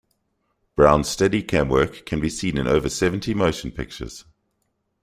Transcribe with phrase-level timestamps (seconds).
[0.75, 4.25] Brown's Steadicam work can be seen in over seventy motion pictures.